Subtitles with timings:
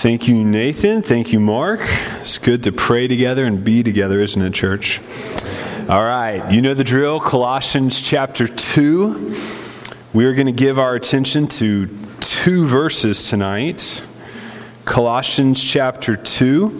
[0.00, 1.02] Thank you, Nathan.
[1.02, 1.80] Thank you, Mark.
[2.22, 4.98] It's good to pray together and be together, isn't it, church?
[5.90, 7.20] All right, you know the drill.
[7.20, 9.36] Colossians chapter 2.
[10.14, 11.86] We are going to give our attention to
[12.20, 14.02] two verses tonight
[14.86, 16.70] Colossians chapter 2,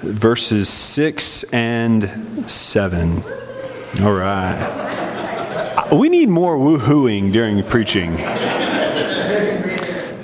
[0.00, 3.22] verses 6 and 7.
[4.00, 5.88] All right.
[5.92, 8.18] We need more woohooing during preaching.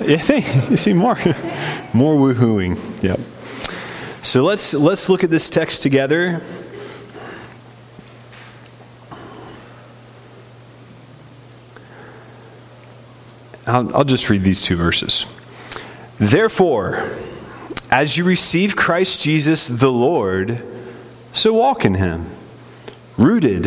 [0.01, 1.15] You see more,
[1.93, 3.03] more woohooing.
[3.03, 3.19] Yep.
[4.23, 6.41] So let's let's look at this text together.
[13.67, 15.25] I'll, I'll just read these two verses.
[16.17, 17.15] Therefore,
[17.89, 20.63] as you receive Christ Jesus the Lord,
[21.33, 22.27] so walk in him,
[23.17, 23.65] rooted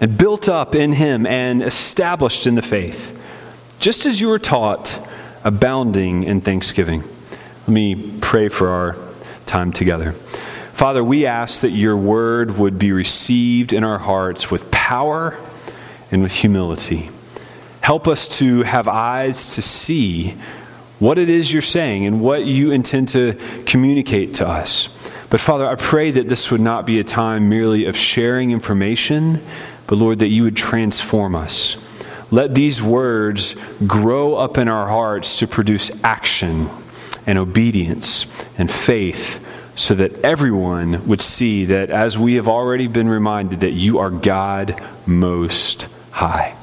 [0.00, 3.16] and built up in him and established in the faith,
[3.78, 4.98] just as you were taught
[5.44, 7.04] abounding in thanksgiving.
[7.70, 8.96] Let me pray for our
[9.46, 10.10] time together.
[10.72, 15.38] Father, we ask that your word would be received in our hearts with power
[16.10, 17.10] and with humility.
[17.80, 20.30] Help us to have eyes to see
[20.98, 24.88] what it is you're saying and what you intend to communicate to us.
[25.30, 29.40] But Father, I pray that this would not be a time merely of sharing information,
[29.86, 31.86] but Lord, that you would transform us
[32.32, 33.56] let these words
[33.86, 36.70] grow up in our hearts to produce action
[37.30, 38.26] and obedience
[38.58, 39.38] and faith
[39.76, 44.10] so that everyone would see that as we have already been reminded that you are
[44.10, 46.56] God most high.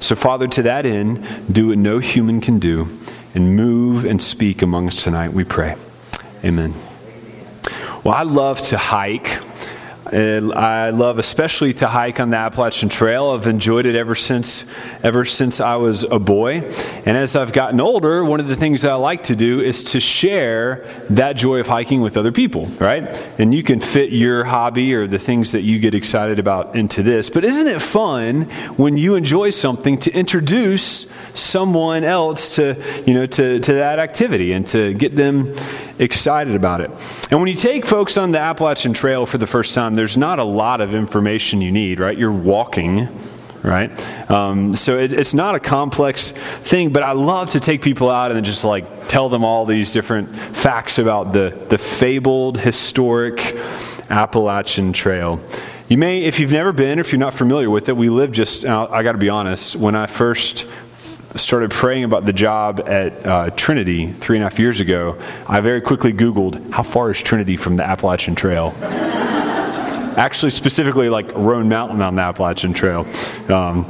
[0.00, 2.88] So, Father, to that end, do what no human can do
[3.34, 5.76] and move and speak among us tonight, we pray.
[6.42, 6.72] Amen.
[8.02, 9.45] Well, I love to hike.
[10.12, 13.30] I love especially to hike on the Appalachian Trail.
[13.30, 14.64] I've enjoyed it ever since
[15.02, 16.60] ever since I was a boy.
[17.06, 20.00] And as I've gotten older, one of the things I like to do is to
[20.00, 23.04] share that joy of hiking with other people, right?
[23.38, 27.02] And you can fit your hobby or the things that you get excited about into
[27.02, 27.28] this.
[27.28, 28.42] But isn't it fun
[28.76, 34.52] when you enjoy something to introduce someone else to, you know, to, to that activity
[34.52, 35.54] and to get them
[35.98, 36.90] excited about it.
[37.30, 40.38] And when you take folks on the Appalachian Trail for the first time, there's not
[40.38, 42.16] a lot of information you need, right?
[42.16, 43.08] You're walking,
[43.62, 43.90] right?
[44.30, 48.32] Um, so it, it's not a complex thing, but I love to take people out
[48.32, 53.56] and just like tell them all these different facts about the, the fabled, historic
[54.10, 55.40] Appalachian Trail.
[55.88, 58.64] You may, if you've never been, if you're not familiar with it, we live just,
[58.64, 60.66] I got to be honest, when I first
[61.36, 65.60] started praying about the job at uh, Trinity three and a half years ago, I
[65.60, 68.74] very quickly Googled, how far is Trinity from the Appalachian Trail?
[70.16, 73.06] Actually, specifically like Roan Mountain on the Appalachian Trail.
[73.50, 73.84] Um,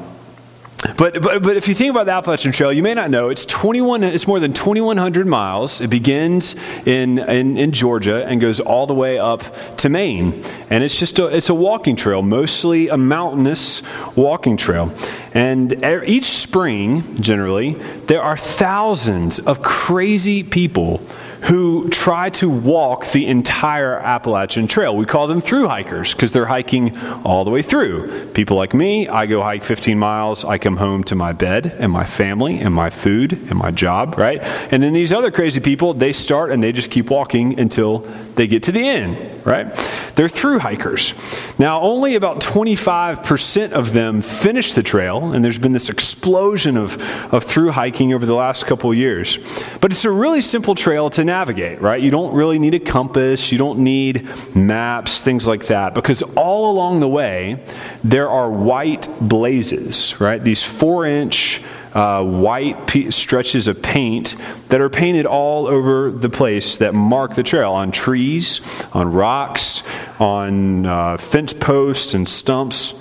[0.97, 3.47] but, but, but if you think about the Appalachian Trail, you may not know it's
[3.47, 4.05] 21.
[4.05, 5.81] It's more than 2,100 miles.
[5.81, 6.55] It begins
[6.85, 9.43] in, in, in Georgia and goes all the way up
[9.79, 13.83] to Maine, and it's just a, it's a walking trail, mostly a mountainous
[14.15, 14.93] walking trail.
[15.33, 17.73] And each spring, generally,
[18.07, 21.01] there are thousands of crazy people
[21.43, 24.97] who try to walk the entire Appalachian Trail.
[24.97, 28.29] We call them through hikers because they're hiking all the way through.
[28.29, 31.93] People like me, I go hike 15 miles, I come home to my bed and
[31.93, 34.41] my family and my food and my job, right?
[34.73, 37.99] And then these other crazy people, they start and they just keep walking until
[38.35, 39.73] they get to the end, right?
[40.17, 41.15] They're through hikers.
[41.59, 47.01] Now, only about 25% of them finish the trail, and there's been this explosion of,
[47.33, 49.39] of through hiking over the last couple years.
[49.81, 52.03] But it's a really simple trail to navigate, right?
[52.03, 56.73] You don't really need a compass, you don't need maps, things like that, because all
[56.73, 57.65] along the way,
[58.03, 60.43] there are white blazes, right?
[60.43, 61.63] These four inch
[61.97, 62.77] uh, white
[63.11, 64.37] stretches of paint
[64.69, 68.61] that are painted all over the place that mark the trail on trees,
[68.93, 69.83] on rocks,
[70.21, 72.93] on uh, fence posts and stumps.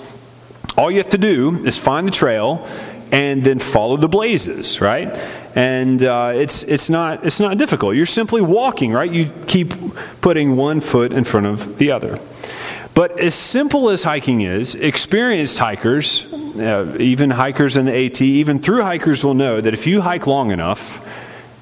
[0.78, 2.66] All you have to do is find the trail
[3.12, 5.08] and then follow the blazes, right?
[5.54, 7.96] And uh, it's, it's, not, it's not difficult.
[7.96, 9.10] You're simply walking, right?
[9.10, 9.74] You keep
[10.22, 12.18] putting one foot in front of the other.
[12.96, 18.58] But as simple as hiking is, experienced hikers, uh, even hikers in the AT, even
[18.58, 21.06] through hikers will know that if you hike long enough,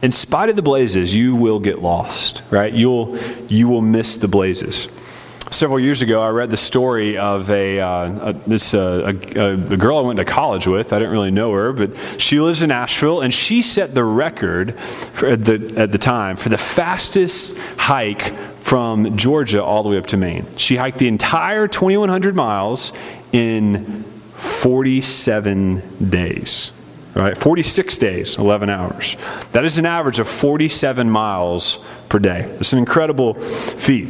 [0.01, 2.73] in spite of the blazes, you will get lost, right?
[2.73, 4.87] You'll, you will miss the blazes.
[5.51, 9.77] Several years ago, I read the story of a, uh, a this, uh, a, a,
[9.77, 10.93] girl I went to college with.
[10.93, 11.91] I didn't really know her, but
[12.21, 14.79] she lives in Asheville, and she set the record
[15.21, 18.33] at, the, at the time for the fastest hike
[18.75, 20.45] from Georgia all the way up to Maine.
[20.57, 22.93] She hiked the entire 2,100 miles
[23.31, 26.73] in 47 days.
[27.15, 27.39] right?
[27.39, 29.15] 46 days, 11 hours.
[29.53, 31.79] That is an average of 47 miles
[32.09, 32.53] per day.
[32.59, 34.09] It's an incredible feat.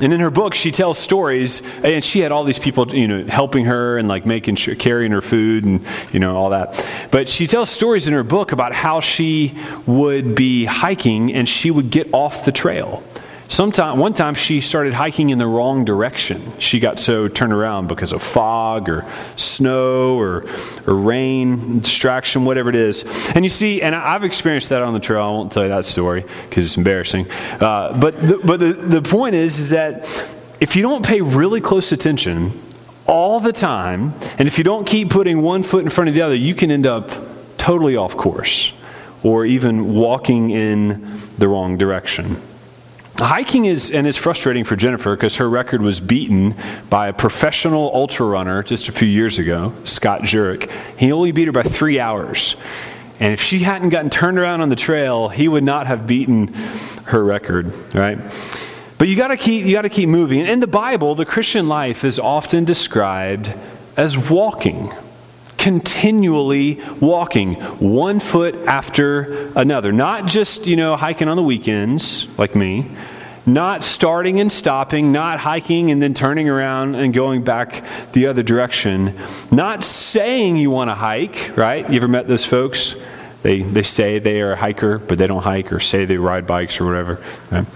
[0.00, 3.24] And in her book, she tells stories, and she had all these people, you know,
[3.24, 6.88] helping her and like making sure, carrying her food and, you know, all that.
[7.10, 11.72] But she tells stories in her book about how she would be hiking and she
[11.72, 13.02] would get off the trail.
[13.50, 16.52] Sometime, one time she started hiking in the wrong direction.
[16.60, 19.04] She got so turned around because of fog or
[19.34, 20.44] snow or,
[20.86, 23.04] or rain, distraction, whatever it is.
[23.34, 25.22] And you see, and I've experienced that on the trail.
[25.22, 27.28] I won't tell you that story because it's embarrassing.
[27.60, 30.06] Uh, but the, but the, the point is, is that
[30.60, 32.52] if you don't pay really close attention
[33.08, 36.22] all the time, and if you don't keep putting one foot in front of the
[36.22, 37.10] other, you can end up
[37.58, 38.72] totally off course
[39.24, 42.40] or even walking in the wrong direction.
[43.20, 46.54] Hiking is, and it's frustrating for Jennifer because her record was beaten
[46.88, 50.70] by a professional ultra runner just a few years ago, Scott Jurek.
[50.96, 52.56] He only beat her by three hours.
[53.18, 56.48] And if she hadn't gotten turned around on the trail, he would not have beaten
[57.04, 58.18] her record, right?
[58.96, 60.40] But you gotta keep you gotta keep moving.
[60.40, 63.52] And in the Bible, the Christian life is often described
[63.96, 64.90] as walking.
[65.60, 69.92] Continually walking, one foot after another.
[69.92, 72.86] Not just, you know, hiking on the weekends, like me,
[73.44, 78.42] not starting and stopping, not hiking and then turning around and going back the other
[78.42, 79.14] direction,
[79.50, 81.88] not saying you want to hike, right?
[81.90, 82.94] You ever met those folks?
[83.42, 86.46] They, they say they are a hiker, but they don't hike, or say they ride
[86.46, 87.22] bikes or whatever.
[87.50, 87.66] Right?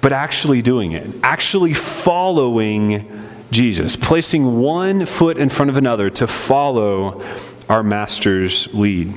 [0.00, 3.23] But actually doing it, actually following
[3.54, 7.24] Jesus, placing one foot in front of another to follow
[7.68, 9.14] our Master's lead.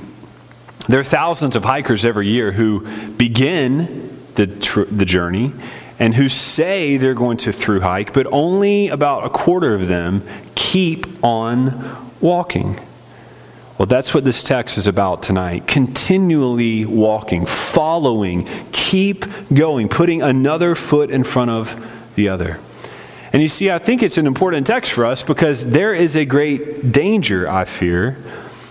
[0.88, 5.52] There are thousands of hikers every year who begin the, tr- the journey
[5.98, 10.22] and who say they're going to through hike, but only about a quarter of them
[10.54, 12.78] keep on walking.
[13.76, 15.66] Well, that's what this text is about tonight.
[15.66, 22.60] Continually walking, following, keep going, putting another foot in front of the other.
[23.38, 26.24] And you see, I think it's an important text for us because there is a
[26.24, 28.18] great danger, I fear,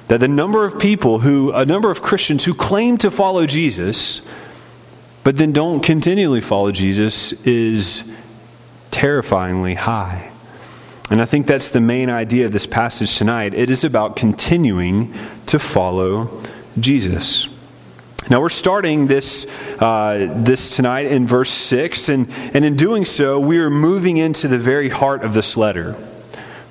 [0.09, 4.21] that the number of people who, a number of Christians who claim to follow Jesus,
[5.23, 8.11] but then don't continually follow Jesus is
[8.91, 10.33] terrifyingly high.
[11.09, 13.53] And I think that's the main idea of this passage tonight.
[13.53, 15.13] It is about continuing
[15.45, 16.43] to follow
[16.77, 17.47] Jesus.
[18.29, 19.45] Now we're starting this
[19.79, 24.49] uh, this tonight in verse six, and and in doing so, we are moving into
[24.49, 25.95] the very heart of this letter.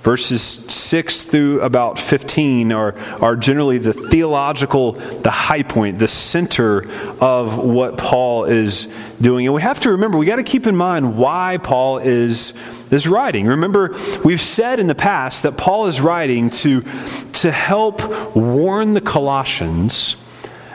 [0.03, 6.89] Verses 6 through about 15 are, are generally the theological, the high point, the center
[7.21, 8.87] of what Paul is
[9.21, 9.47] doing.
[9.47, 12.55] And we have to remember, we got to keep in mind why Paul is,
[12.93, 13.47] is writing.
[13.47, 16.83] Remember, we've said in the past that Paul is writing to,
[17.33, 18.01] to help
[18.37, 20.15] warn the Colossians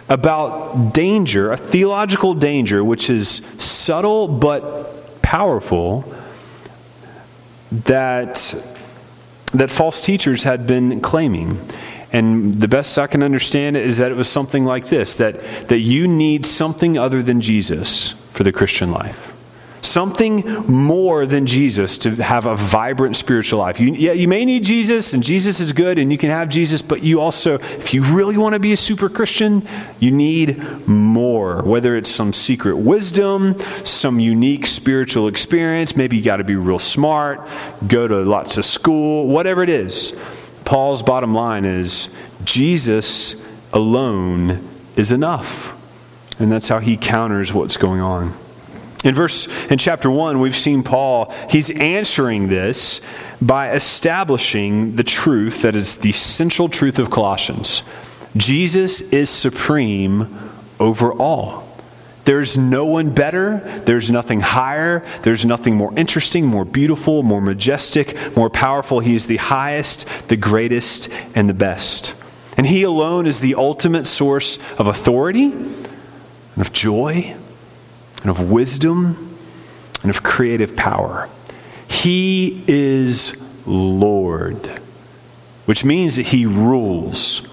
[0.09, 6.03] about danger, a theological danger, which is subtle but powerful,
[7.71, 8.53] that
[9.53, 11.59] that false teachers had been claiming.
[12.13, 15.67] And the best I can understand it is that it was something like this that,
[15.69, 19.30] that you need something other than Jesus for the Christian life.
[19.91, 23.77] Something more than Jesus to have a vibrant spiritual life.
[23.77, 26.81] You, yeah, you may need Jesus, and Jesus is good, and you can have Jesus,
[26.81, 29.67] but you also, if you really want to be a super Christian,
[29.99, 31.61] you need more.
[31.63, 36.79] Whether it's some secret wisdom, some unique spiritual experience, maybe you got to be real
[36.79, 37.45] smart,
[37.85, 40.17] go to lots of school, whatever it is.
[40.63, 42.07] Paul's bottom line is
[42.45, 43.35] Jesus
[43.73, 45.77] alone is enough.
[46.39, 48.33] And that's how he counters what's going on.
[49.03, 53.01] In verse in chapter 1, we've seen Paul, he's answering this
[53.41, 57.81] by establishing the truth that is the central truth of Colossians.
[58.37, 60.37] Jesus is supreme
[60.79, 61.67] over all.
[62.25, 63.81] There's no one better.
[63.85, 65.03] There's nothing higher.
[65.23, 68.99] There's nothing more interesting, more beautiful, more majestic, more powerful.
[68.99, 72.13] He is the highest, the greatest, and the best.
[72.55, 75.87] And He alone is the ultimate source of authority and
[76.57, 77.35] of joy
[78.21, 79.37] and of wisdom
[80.01, 81.29] and of creative power.
[81.87, 83.35] He is
[83.65, 84.67] Lord,
[85.65, 87.47] which means that He rules.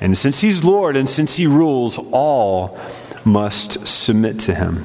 [0.00, 2.78] And since He's Lord and since He rules, all
[3.24, 4.84] must submit to Him.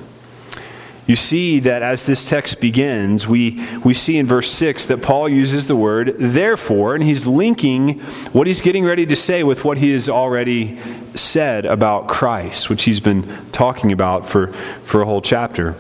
[1.08, 5.30] You see that as this text begins, we, we see in verse 6 that Paul
[5.30, 8.00] uses the word therefore, and he's linking
[8.34, 10.78] what he's getting ready to say with what he has already
[11.16, 14.48] said about Christ, which he's been talking about for,
[14.84, 15.76] for a whole chapter.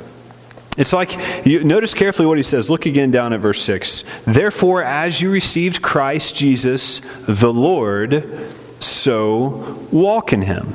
[0.78, 2.70] It's like, you notice carefully what he says.
[2.70, 4.06] Look again down at verse 6.
[4.26, 10.74] Therefore, as you received Christ Jesus the Lord, so walk in him.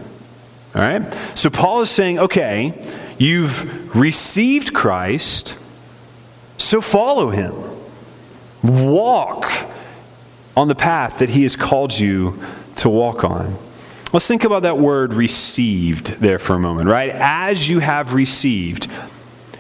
[0.75, 1.39] All right?
[1.39, 2.75] So Paul is saying, okay,
[3.19, 5.57] you've received Christ,
[6.59, 7.55] so follow him.
[8.63, 9.51] Walk
[10.57, 12.41] on the path that he has called you
[12.77, 13.57] to walk on.
[14.13, 17.11] Let's think about that word received there for a moment, right?
[17.11, 18.89] As you have received.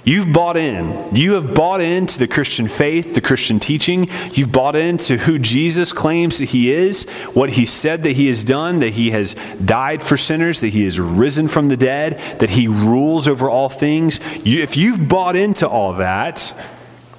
[0.04, 1.14] You've bought in.
[1.14, 4.08] You have bought into the Christian faith, the Christian teaching.
[4.32, 8.42] You've bought into who Jesus claims that he is, what he said that he has
[8.42, 12.50] done, that he has died for sinners, that he has risen from the dead, that
[12.50, 14.18] he rules over all things.
[14.44, 16.52] You, if you've bought into all that,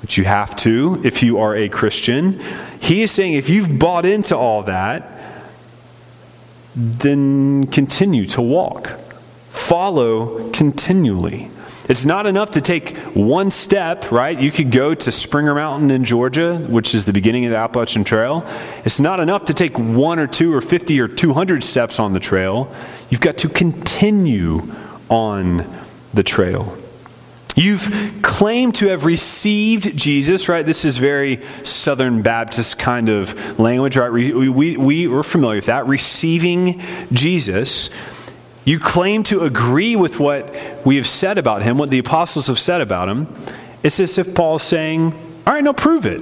[0.01, 2.41] which you have to if you are a Christian,
[2.81, 5.09] he is saying if you've bought into all that,
[6.75, 8.89] then continue to walk.
[9.49, 11.49] Follow continually.
[11.89, 14.39] It's not enough to take one step, right?
[14.39, 18.05] You could go to Springer Mountain in Georgia, which is the beginning of the Appalachian
[18.05, 18.47] Trail.
[18.85, 22.21] It's not enough to take one or two or 50 or 200 steps on the
[22.21, 22.73] trail.
[23.09, 24.61] You've got to continue
[25.09, 25.65] on
[26.13, 26.77] the trail.
[27.55, 30.65] You've claimed to have received Jesus, right?
[30.65, 34.11] This is very Southern Baptist kind of language, right?
[34.11, 35.85] We, we, we, we're familiar with that.
[35.85, 37.89] Receiving Jesus.
[38.65, 40.55] You claim to agree with what
[40.85, 43.27] we have said about him, what the apostles have said about him.
[43.83, 45.13] It's as if Paul's saying,
[45.45, 46.21] All right, now prove it.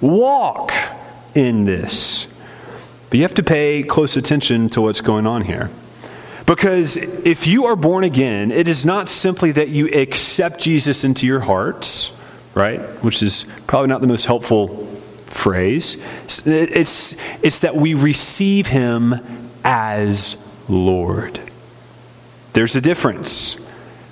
[0.00, 0.72] Walk
[1.34, 2.26] in this.
[3.08, 5.70] But you have to pay close attention to what's going on here.
[6.44, 11.26] Because if you are born again, it is not simply that you accept Jesus into
[11.26, 12.14] your hearts,
[12.54, 12.80] right?
[13.02, 14.86] Which is probably not the most helpful
[15.26, 16.02] phrase.
[16.46, 19.16] It's, it's that we receive him
[19.64, 20.36] as
[20.68, 21.40] Lord.
[22.52, 23.56] There's a difference.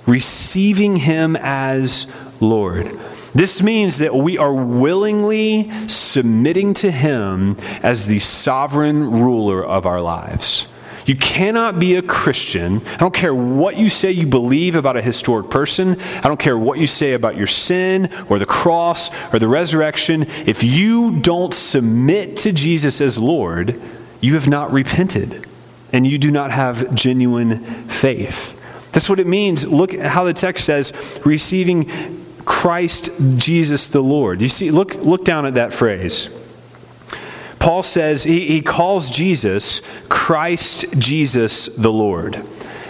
[0.05, 2.07] Receiving Him as
[2.39, 2.97] Lord.
[3.35, 10.01] This means that we are willingly submitting to Him as the sovereign ruler of our
[10.01, 10.65] lives.
[11.05, 12.85] You cannot be a Christian.
[12.85, 15.99] I don't care what you say you believe about a historic person.
[16.01, 20.23] I don't care what you say about your sin or the cross or the resurrection.
[20.45, 23.79] If you don't submit to Jesus as Lord,
[24.19, 25.46] you have not repented
[25.93, 28.53] and you do not have genuine faith.
[28.91, 29.65] That's what it means.
[29.65, 30.91] Look at how the text says,
[31.23, 31.89] receiving
[32.45, 34.41] Christ Jesus the Lord.
[34.41, 36.29] You see, look, look down at that phrase.
[37.59, 42.41] Paul says he, he calls Jesus Christ Jesus the Lord.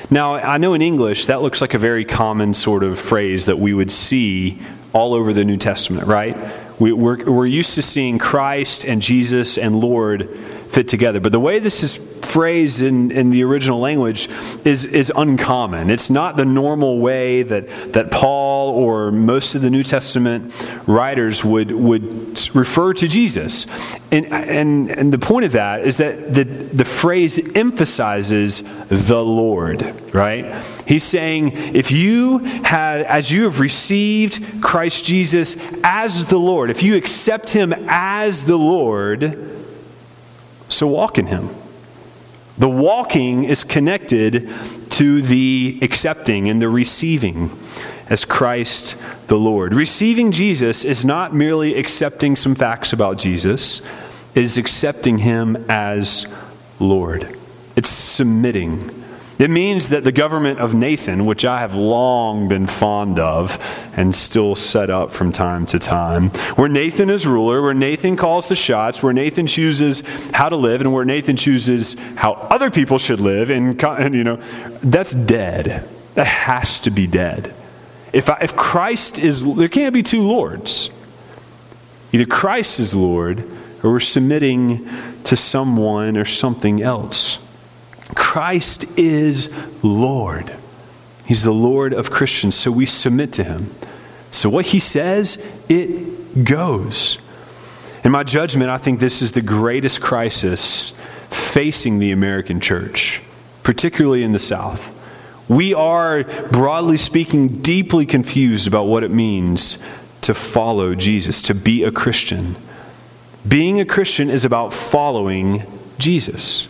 [0.10, 3.58] Now, I know in English that looks like a very common sort of phrase that
[3.58, 4.62] we would see
[4.94, 6.38] all over the New Testament, right?
[6.80, 10.30] We, we're, we're used to seeing Christ and Jesus and Lord
[10.78, 11.20] fit together.
[11.20, 14.30] But the way this is phrased in, in the original language
[14.64, 15.90] is, is uncommon.
[15.90, 20.54] It's not the normal way that, that Paul or most of the New Testament
[20.86, 23.66] writers would, would refer to Jesus.
[24.12, 29.82] And, and, and the point of that is that the, the phrase emphasizes the Lord,
[30.14, 30.64] right?
[30.86, 36.84] He's saying, if you had, as you have received Christ Jesus as the Lord, if
[36.84, 39.56] you accept him as the Lord,
[40.70, 41.50] so walk in Him.
[42.58, 44.50] The walking is connected
[44.92, 47.52] to the accepting and the receiving
[48.10, 48.96] as Christ
[49.28, 49.74] the Lord.
[49.74, 53.82] Receiving Jesus is not merely accepting some facts about Jesus,
[54.34, 56.26] it is accepting Him as
[56.80, 57.38] Lord.
[57.76, 59.04] It's submitting
[59.40, 63.60] it means that the government of Nathan, which I have long been fond of
[63.96, 68.50] and still set up from time to time, where Nathan is ruler, where Nathan calls
[68.50, 70.02] the shots, where Nathan chooses
[70.32, 73.80] how to live, and where Nathan chooses how other people should live, and,
[74.16, 74.38] you know,
[74.82, 75.88] that's dead.
[76.16, 77.54] That has to be dead.
[78.14, 80.90] If, I, if Christ is, there can't be two lords.
[82.12, 83.44] Either Christ is Lord,
[83.84, 84.90] or we're submitting
[85.26, 87.38] to someone or something else.
[88.16, 90.56] Christ is Lord.
[91.26, 93.74] He's the Lord of Christians, so we submit to him.
[94.32, 97.18] So what he says, it goes.
[98.04, 100.94] In my judgment, I think this is the greatest crisis
[101.30, 103.22] facing the American church,
[103.64, 104.94] particularly in the South.
[105.50, 109.78] We are, broadly speaking, deeply confused about what it means
[110.22, 112.56] to follow Jesus, to be a Christian.
[113.48, 115.64] Being a Christian is about following
[115.98, 116.68] Jesus.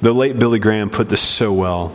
[0.00, 1.92] The late Billy Graham put this so well.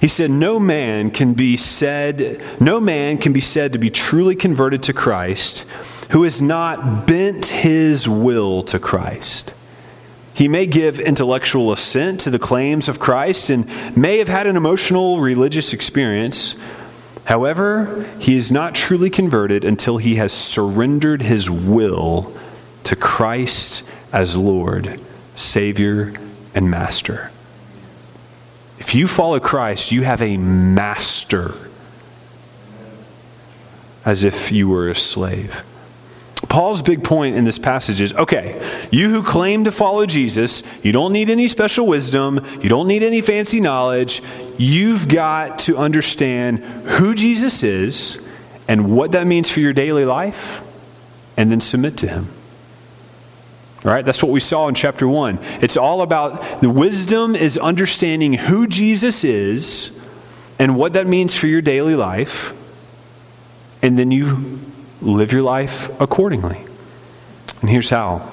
[0.00, 4.34] He said, No man can be said, no man can be said to be truly
[4.34, 5.64] converted to Christ
[6.12, 9.54] who has not bent his will to Christ.
[10.34, 14.56] He may give intellectual assent to the claims of Christ and may have had an
[14.56, 16.54] emotional religious experience.
[17.24, 22.36] However, he is not truly converted until he has surrendered his will
[22.84, 25.00] to Christ as Lord,
[25.34, 26.12] Savior,
[26.54, 27.30] and master.
[28.78, 31.54] If you follow Christ, you have a master
[34.04, 35.62] as if you were a slave.
[36.48, 40.90] Paul's big point in this passage is okay, you who claim to follow Jesus, you
[40.92, 44.20] don't need any special wisdom, you don't need any fancy knowledge.
[44.58, 48.18] You've got to understand who Jesus is
[48.68, 50.60] and what that means for your daily life,
[51.36, 52.28] and then submit to him.
[53.84, 55.40] Right, that's what we saw in chapter 1.
[55.60, 60.00] It's all about the wisdom is understanding who Jesus is
[60.58, 62.52] and what that means for your daily life,
[63.82, 64.60] and then you
[65.00, 66.64] live your life accordingly.
[67.60, 68.30] And here's how.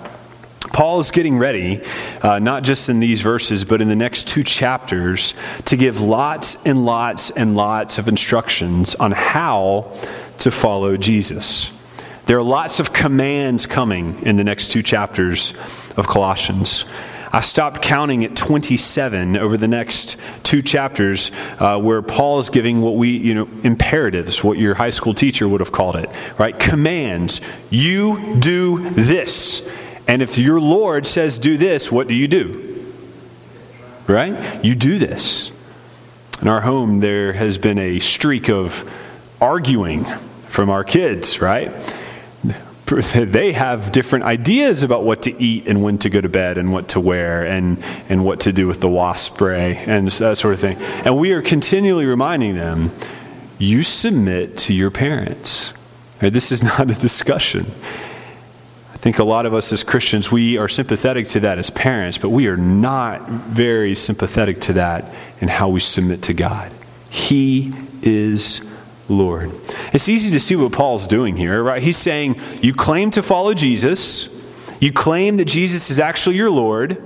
[0.72, 1.82] Paul is getting ready,
[2.22, 5.34] uh, not just in these verses, but in the next two chapters,
[5.66, 9.98] to give lots and lots and lots of instructions on how
[10.40, 11.72] to follow Jesus.
[12.30, 15.56] There are lots of commands coming in the next two chapters
[15.98, 16.86] of Colossians.
[17.34, 22.82] I stopped counting at 27 over the next two chapters uh, where Paul is giving
[22.82, 26.08] what we, you know, imperatives, what your high school teacher would have called it,
[26.38, 26.60] right?
[26.60, 27.42] Commands.
[27.72, 29.68] You do this.
[30.08, 32.94] And if your Lord says do this, what do you do?
[34.06, 34.64] Right?
[34.64, 35.52] You do this.
[36.44, 38.88] In our home, there has been a streak of
[39.42, 40.06] arguing
[40.46, 41.72] from our kids, right?
[43.14, 46.72] they have different ideas about what to eat and when to go to bed and
[46.72, 50.54] what to wear and, and what to do with the wasp spray and that sort
[50.54, 50.78] of thing.
[51.06, 52.92] And we are continually reminding them
[53.60, 55.74] you submit to your parents.
[56.20, 57.68] This is not a discussion.
[58.94, 62.18] I think a lot of us as Christians, we are sympathetic to that as parents,
[62.18, 65.06] but we are not very sympathetic to that
[65.40, 66.72] in how we submit to God.
[67.10, 68.69] He is
[69.10, 69.52] Lord.
[69.94, 71.82] It's easy to see what Paul's doing here, right?
[71.82, 74.30] He's saying, You claim to follow Jesus,
[74.80, 77.02] you claim that Jesus is actually your Lord.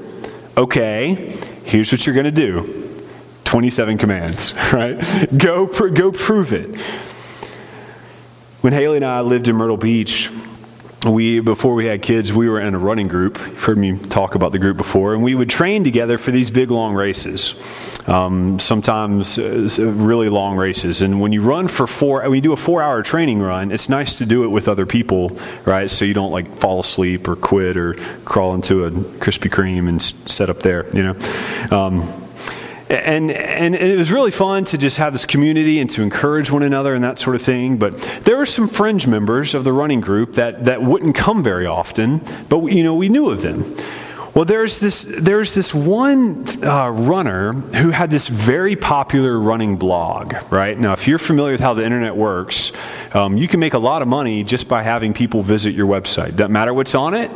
[0.56, 1.16] Okay,
[1.64, 3.02] here's what you're going to do
[3.46, 5.00] 27 commands, right?
[5.36, 6.80] Go, go prove it.
[8.62, 10.30] When Haley and I lived in Myrtle Beach,
[11.06, 13.38] we before we had kids we were in a running group.
[13.40, 15.14] You've heard me talk about the group before.
[15.14, 17.56] And we would train together for these big long races.
[18.08, 21.02] Um, sometimes uh, really long races.
[21.02, 23.72] And when you run for four when you do a four hour training run.
[23.72, 25.90] It's nice to do it with other people right?
[25.90, 27.94] So you don't like fall asleep or quit or
[28.26, 31.78] crawl into a krispy kreme and set up there you know?
[31.78, 32.23] Um,
[32.94, 36.64] and, and it was really fun to just have this community and to encourage one
[36.64, 37.78] another and that sort of thing.
[37.78, 41.66] But there were some fringe members of the running group that, that wouldn't come very
[41.66, 43.76] often, but we, you know we knew of them.
[44.34, 50.34] Well, there's this there's this one uh, runner who had this very popular running blog.
[50.52, 52.72] Right now, if you're familiar with how the internet works,
[53.14, 56.36] um, you can make a lot of money just by having people visit your website.
[56.36, 57.32] Doesn't matter what's on it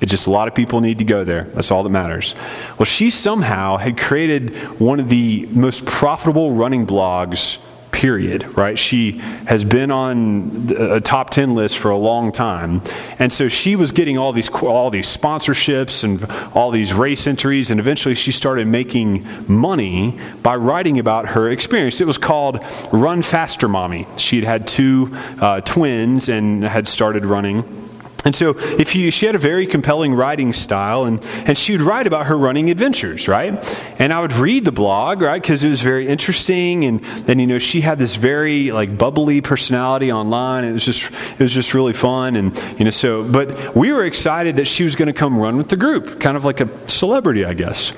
[0.00, 1.44] it's just a lot of people need to go there.
[1.54, 2.34] That's all that matters.
[2.78, 7.58] Well, she somehow had created one of the most profitable running blogs
[7.94, 8.76] period, right?
[8.76, 9.12] She
[9.46, 12.82] has been on a top 10 list for a long time.
[13.20, 17.70] And so she was getting all these all these sponsorships and all these race entries
[17.70, 22.00] and eventually she started making money by writing about her experience.
[22.00, 22.58] It was called
[22.92, 24.08] Run Faster Mommy.
[24.16, 27.83] She'd had two uh, twins and had started running
[28.24, 31.82] and so, if you, she had a very compelling writing style, and, and she would
[31.82, 33.52] write about her running adventures, right?
[33.98, 37.46] And I would read the blog, right, because it was very interesting, and then you
[37.46, 40.64] know she had this very like bubbly personality online.
[40.64, 43.22] It was just it was just really fun, and you know so.
[43.30, 46.36] But we were excited that she was going to come run with the group, kind
[46.36, 47.92] of like a celebrity, I guess.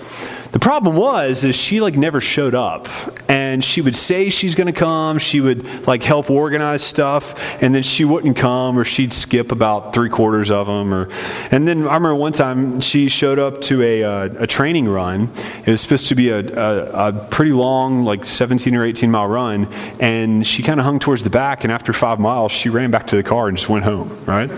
[0.57, 2.89] The problem was is she like never showed up.
[3.29, 7.75] And she would say she's going to come, she would like help organize stuff, and
[7.75, 11.11] then she wouldn't come or she'd skip about 3 quarters of them or
[11.51, 15.31] and then I remember one time she showed up to a uh, a training run.
[15.67, 19.27] It was supposed to be a, a, a pretty long like 17 or 18 mile
[19.27, 22.91] run and she kind of hung towards the back and after 5 miles she ran
[22.91, 24.51] back to the car and just went home, right?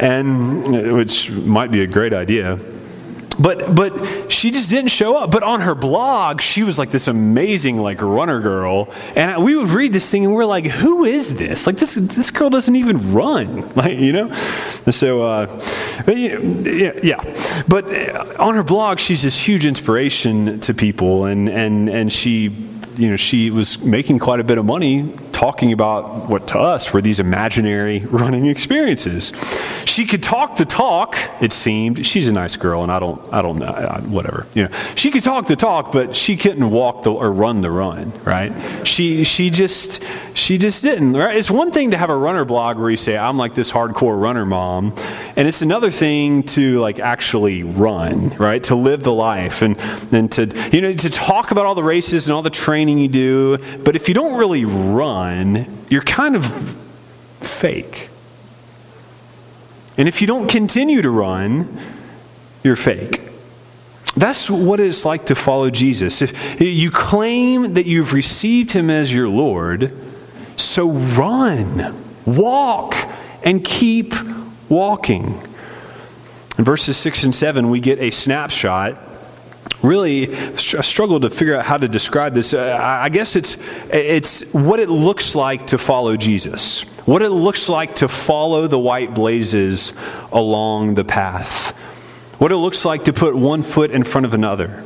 [0.00, 2.58] And which might be a great idea
[3.38, 5.30] but but she just didn't show up.
[5.30, 8.92] But on her blog she was like this amazing like runner girl.
[9.16, 11.66] And we would read this thing and we're like who is this?
[11.66, 13.64] Like this this girl doesn't even run.
[13.74, 14.32] Like you know?
[14.90, 15.46] So uh,
[16.06, 17.64] but, yeah, yeah.
[17.66, 21.24] But on her blog she's this huge inspiration to people.
[21.24, 22.50] And and and she
[22.96, 26.92] you know she was making quite a bit of money talking about what to us
[26.92, 29.32] were these imaginary running experiences.
[29.84, 32.06] She could talk the talk, it seemed.
[32.06, 33.72] She's a nice girl, and I don't, I don't know,
[34.06, 34.46] whatever.
[34.54, 37.70] You know, she could talk the talk, but she couldn't walk the or run the
[37.70, 38.52] run, right?
[38.86, 40.02] She, she just,
[40.34, 41.14] she just didn't.
[41.14, 41.36] Right?
[41.36, 44.20] It's one thing to have a runner blog where you say, "I'm like this hardcore
[44.20, 44.94] runner mom,"
[45.36, 48.62] and it's another thing to like actually run, right?
[48.64, 49.80] To live the life and
[50.12, 53.08] and to you know to talk about all the races and all the training you
[53.08, 56.44] do, but if you don't really run, you're kind of
[57.40, 58.08] fake.
[59.96, 61.78] And if you don't continue to run,
[62.62, 63.20] you're fake.
[64.16, 66.22] That's what it's like to follow Jesus.
[66.22, 69.92] If you claim that you've received him as your Lord,
[70.56, 71.94] so run,
[72.24, 72.94] walk,
[73.42, 74.14] and keep
[74.68, 75.40] walking.
[76.58, 78.98] In verses 6 and 7, we get a snapshot
[79.82, 82.54] really I struggled to figure out how to describe this.
[82.54, 83.56] Uh, I guess it's,
[83.90, 88.78] it's what it looks like to follow Jesus, what it looks like to follow the
[88.78, 89.92] white blazes
[90.32, 91.76] along the path,
[92.38, 94.82] what it looks like to put one foot in front of another.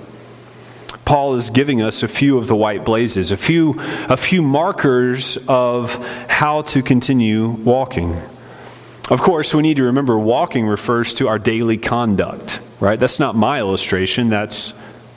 [1.04, 3.76] Paul is giving us a few of the white blazes, a few,
[4.10, 5.94] a few markers of
[6.28, 8.20] how to continue walking.
[9.10, 13.00] Of course, we need to remember walking refers to our daily conduct, right?
[13.00, 14.74] That's not my illustration, that's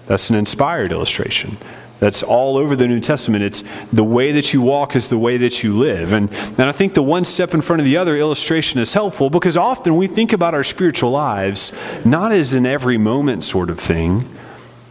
[0.08, 1.58] that's an inspired illustration.
[2.02, 3.44] That's all over the New Testament.
[3.44, 6.14] It's the way that you walk is the way that you live.
[6.14, 9.30] And, and I think the one step in front of the other illustration is helpful
[9.30, 11.72] because often we think about our spiritual lives
[12.04, 14.28] not as an every moment sort of thing,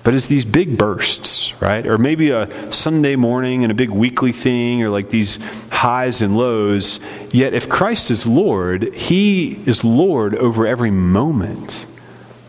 [0.05, 1.85] but as these big bursts, right?
[1.85, 5.41] Or maybe a Sunday morning and a big weekly thing, or like these
[5.73, 7.01] highs and lows.
[7.33, 11.87] Yet if Christ is Lord, He is Lord over every moment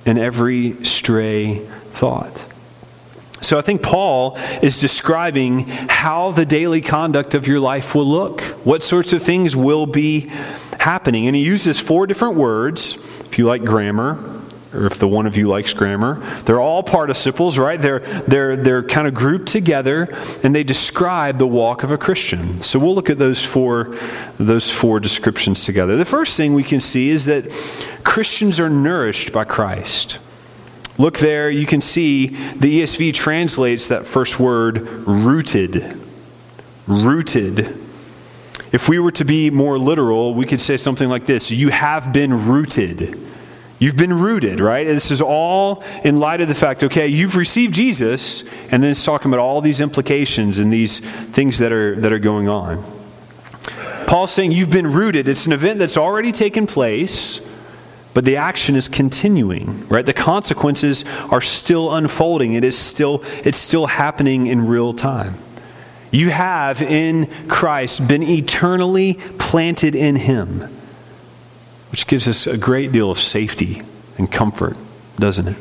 [0.06, 2.46] and every stray thought.
[3.52, 8.40] So I think Paul is describing how the daily conduct of your life will look,
[8.64, 10.32] what sorts of things will be
[10.80, 11.28] happening.
[11.28, 12.96] And he uses four different words.
[13.26, 14.18] If you like grammar,
[14.74, 17.82] or if the one of you likes grammar, they're all participles, right?
[17.82, 22.62] They're, they're, they're kind of grouped together and they describe the walk of a Christian.
[22.62, 23.98] So we'll look at those four,
[24.38, 25.98] those four descriptions together.
[25.98, 27.52] The first thing we can see is that
[28.06, 30.20] Christians are nourished by Christ.
[30.98, 35.98] Look there, you can see the ESV translates that first word rooted.
[36.88, 37.78] Rooted.
[38.72, 42.14] If we were to be more literal, we could say something like this You have
[42.14, 43.18] been rooted.
[43.80, 44.86] You've been rooted, right?
[44.86, 49.04] this is all in light of the fact, okay, you've received Jesus, and then it's
[49.04, 52.84] talking about all these implications and these things that are, that are going on.
[54.06, 55.28] Paul's saying you've been rooted.
[55.28, 57.42] It's an event that's already taken place.
[58.14, 60.06] But the action is continuing, right?
[60.06, 62.54] The consequences are still unfolding.
[62.54, 65.36] It is still, it's still happening in real time.
[66.12, 70.60] You have in Christ been eternally planted in Him,
[71.92, 73.82] which gives us a great deal of safety
[74.18, 74.76] and comfort,
[75.18, 75.58] doesn't it?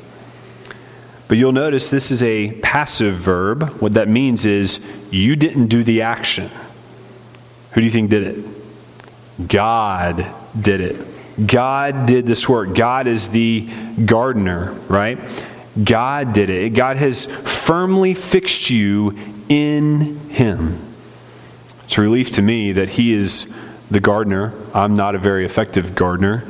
[1.29, 3.81] But you'll notice this is a passive verb.
[3.81, 6.51] What that means is you didn't do the action.
[7.73, 9.49] Who do you think did it?
[9.49, 10.27] God
[10.61, 10.97] did it.
[11.45, 12.75] God did this work.
[12.75, 13.69] God is the
[14.05, 15.19] gardener, right?
[15.83, 16.71] God did it.
[16.71, 19.17] God has firmly fixed you
[19.49, 20.79] in Him.
[21.85, 23.53] It's a relief to me that He is
[23.91, 24.53] the gardener.
[24.75, 26.45] I'm not a very effective gardener.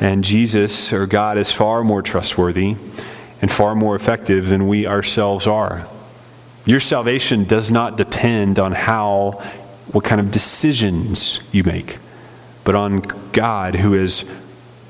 [0.00, 2.76] And Jesus, or God, is far more trustworthy
[3.42, 5.86] and far more effective than we ourselves are.
[6.64, 9.42] Your salvation does not depend on how,
[9.92, 11.98] what kind of decisions you make
[12.68, 13.00] but on
[13.32, 14.30] God who has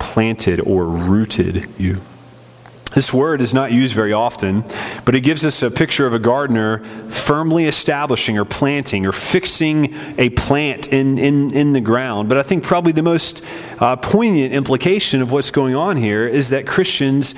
[0.01, 2.01] planted or rooted you.
[2.93, 4.65] This word is not used very often,
[5.05, 9.95] but it gives us a picture of a gardener firmly establishing or planting or fixing
[10.19, 12.29] a plant in, in, in the ground.
[12.29, 13.45] But I think probably the most
[13.79, 17.35] uh, poignant implication of what's going on here is that Christians,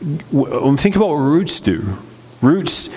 [0.00, 1.98] think about what roots do.
[2.42, 2.92] Roots,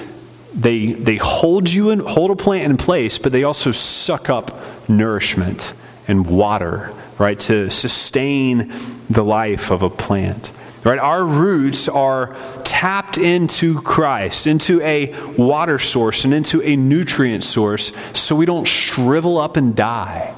[0.52, 4.60] they, they hold you and hold a plant in place, but they also suck up
[4.90, 5.74] nourishment
[6.08, 8.74] and water, right, to sustain
[9.10, 10.52] the life of a plant.
[10.84, 11.00] Right?
[11.00, 17.92] Our roots are tapped into Christ, into a water source and into a nutrient source
[18.14, 20.34] so we don't shrivel up and die.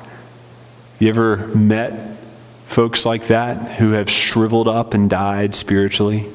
[0.98, 2.18] You ever met
[2.66, 6.26] folks like that who have shriveled up and died spiritually?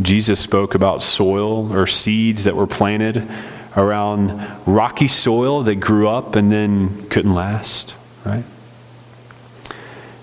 [0.00, 3.28] Jesus spoke about soil or seeds that were planted
[3.76, 4.30] around
[4.66, 7.94] rocky soil that grew up and then couldn't last
[8.26, 8.44] right?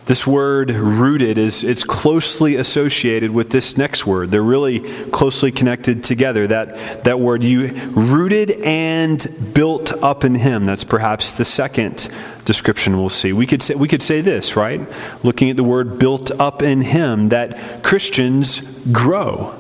[0.06, 4.32] This word rooted is it's closely associated with this next word.
[4.32, 6.46] They're really closely connected together.
[6.46, 10.66] That that word you rooted and built up in him.
[10.66, 12.10] That's perhaps the second
[12.44, 13.32] description we'll see.
[13.32, 14.82] We could say we could say this, right?
[15.24, 18.60] Looking at the word built up in him that Christians
[18.92, 19.56] grow.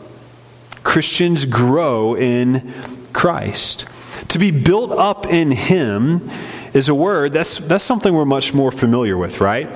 [0.83, 2.73] Christians grow in
[3.13, 3.85] Christ.
[4.27, 6.29] To be built up in him
[6.73, 9.67] is a word that's that's something we're much more familiar with, right?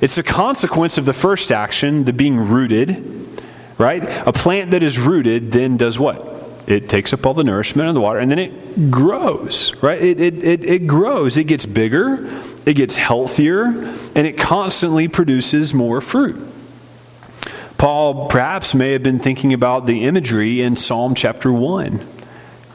[0.00, 3.42] It's a consequence of the first action, the being rooted,
[3.76, 4.02] right?
[4.26, 6.26] A plant that is rooted then does what?
[6.66, 10.00] It takes up all the nourishment of the water and then it grows, right?
[10.00, 11.36] It, it, it, it grows.
[11.36, 12.28] It gets bigger,
[12.64, 16.40] it gets healthier, and it constantly produces more fruit.
[17.76, 22.06] Paul perhaps may have been thinking about the imagery in Psalm chapter 1,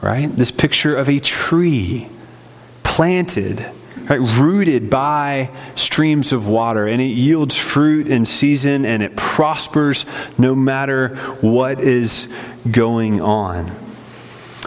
[0.02, 0.26] right?
[0.26, 2.08] This picture of a tree
[2.96, 3.62] planted
[4.08, 10.06] right, rooted by streams of water, and it yields fruit in season and it prospers
[10.38, 12.34] no matter what is
[12.70, 13.70] going on.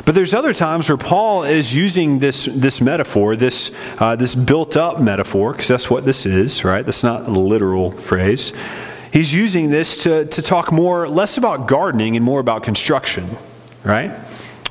[0.06, 4.78] But there's other times where Paul is using this, this metaphor, this, uh, this built
[4.78, 6.86] up metaphor, because that's what this is, right?
[6.86, 8.54] That's not a literal phrase.
[9.12, 13.38] He's using this to, to talk more, less about gardening and more about construction,
[13.84, 14.12] right?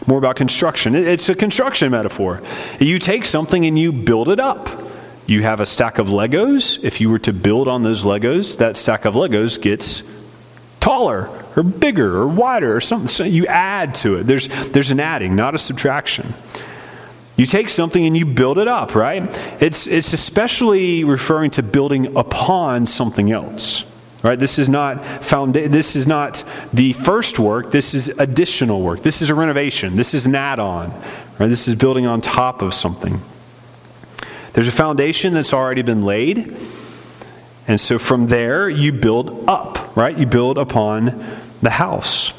[0.09, 0.95] More about construction.
[0.95, 2.43] It's a construction metaphor.
[2.81, 4.69] You take something and you build it up.
[5.27, 6.83] You have a stack of Legos.
[6.83, 10.03] If you were to build on those Legos, that stack of Legos gets
[10.81, 13.09] taller or bigger or wider or something.
[13.09, 14.23] So you add to it.
[14.25, 16.33] There's, there's an adding, not a subtraction.
[17.37, 19.23] You take something and you build it up, right?
[19.61, 23.85] It's, it's especially referring to building upon something else.
[24.23, 24.39] Right?
[24.39, 29.03] This is not founda- this is not the first work, this is additional work.
[29.03, 29.97] This is a renovation.
[29.97, 30.91] This is an add-on.
[31.39, 31.47] Right?
[31.47, 33.21] This is building on top of something.
[34.55, 36.57] There's a foundation that's already been laid.
[37.69, 40.17] And so from there you build up, right?
[40.17, 41.25] You build upon
[41.63, 42.33] the house.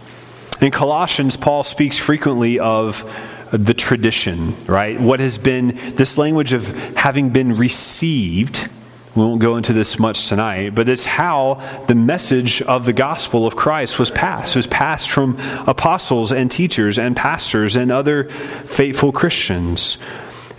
[0.59, 3.09] In Colossians, Paul speaks frequently of
[3.51, 4.99] the tradition, right?
[4.99, 8.67] What has been this language of having been received
[9.15, 11.55] we won't go into this much tonight, but it's how
[11.87, 14.55] the message of the gospel of Christ was passed.
[14.55, 19.97] It was passed from apostles and teachers and pastors and other faithful Christians.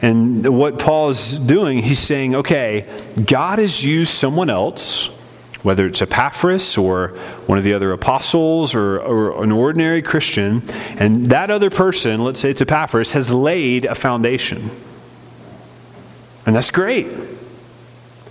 [0.02, 2.86] And what Paul is doing, he's saying, okay,
[3.24, 5.06] God has used someone else,
[5.62, 7.08] whether it's Epaphras or
[7.46, 10.62] one of the other apostles or, or an ordinary Christian,
[10.98, 14.70] and that other person, let's say it's Epaphras, has laid a foundation.
[16.46, 17.06] And that's great.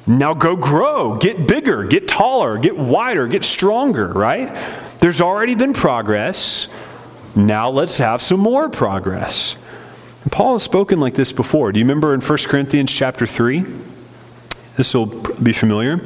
[0.09, 4.51] Now go grow, get bigger, get taller, get wider, get stronger, right?
[5.01, 6.67] There's already been progress.
[7.35, 9.55] Now let's have some more progress.
[10.23, 11.71] And Paul has spoken like this before.
[11.71, 13.63] Do you remember in 1 Corinthians chapter 3?
[14.77, 16.01] This will be familiar.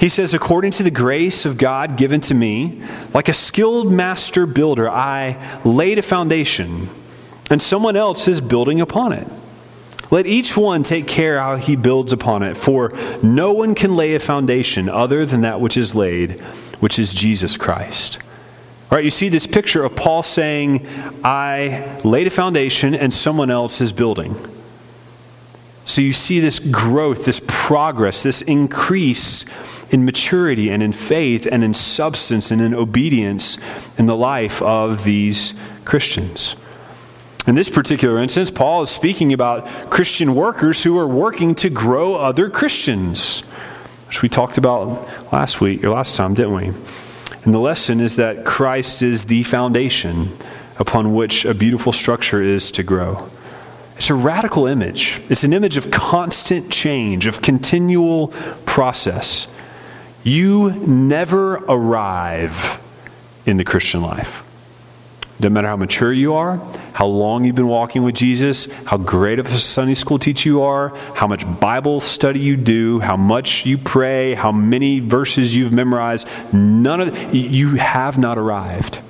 [0.00, 2.82] He says, According to the grace of God given to me,
[3.14, 6.88] like a skilled master builder, I laid a foundation,
[7.50, 9.28] and someone else is building upon it.
[10.14, 14.14] Let each one take care how he builds upon it, for no one can lay
[14.14, 16.38] a foundation other than that which is laid,
[16.78, 18.18] which is Jesus Christ.
[18.92, 20.86] All right, you see this picture of Paul saying,
[21.24, 24.36] I laid a foundation and someone else is building.
[25.84, 29.44] So you see this growth, this progress, this increase
[29.90, 33.58] in maturity and in faith and in substance and in obedience
[33.98, 36.54] in the life of these Christians.
[37.46, 42.14] In this particular instance, Paul is speaking about Christian workers who are working to grow
[42.14, 43.40] other Christians,
[44.06, 46.72] which we talked about last week or last time, didn't we?
[47.44, 50.30] And the lesson is that Christ is the foundation
[50.78, 53.28] upon which a beautiful structure is to grow.
[53.96, 55.20] It's a radical image.
[55.28, 58.28] It's an image of constant change, of continual
[58.64, 59.48] process.
[60.22, 62.80] You never arrive
[63.44, 64.43] in the Christian life.
[65.40, 66.58] Doesn't matter how mature you are,
[66.92, 70.62] how long you've been walking with Jesus, how great of a Sunday school teacher you
[70.62, 75.72] are, how much Bible study you do, how much you pray, how many verses you've
[75.72, 76.28] memorized.
[76.52, 79.00] None of you have not arrived.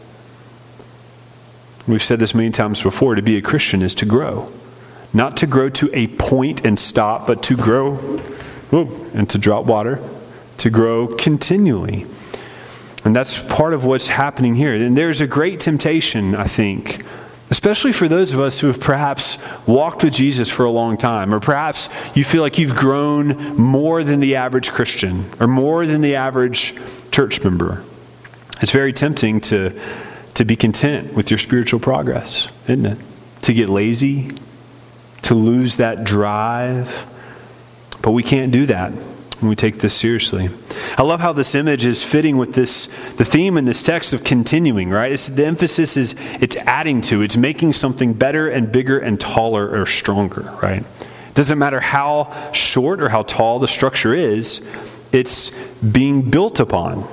[1.86, 4.50] We've said this many times before to be a Christian is to grow.
[5.12, 8.20] Not to grow to a point and stop, but to grow
[8.72, 10.02] and to drop water,
[10.56, 12.06] to grow continually.
[13.04, 14.74] And that's part of what's happening here.
[14.74, 17.04] And there's a great temptation, I think,
[17.50, 21.34] especially for those of us who have perhaps walked with Jesus for a long time,
[21.34, 26.00] or perhaps you feel like you've grown more than the average Christian or more than
[26.00, 26.74] the average
[27.12, 27.84] church member.
[28.62, 29.78] It's very tempting to,
[30.34, 32.98] to be content with your spiritual progress, isn't it?
[33.42, 34.32] To get lazy,
[35.22, 37.10] to lose that drive.
[38.00, 38.92] But we can't do that.
[39.48, 40.50] We take this seriously.
[40.96, 44.24] I love how this image is fitting with this the theme in this text of
[44.24, 45.12] continuing, right?
[45.12, 49.68] It's, the emphasis is it's adding to, it's making something better and bigger and taller
[49.80, 50.82] or stronger, right?
[51.00, 54.66] It doesn't matter how short or how tall the structure is,
[55.12, 57.06] it's being built upon.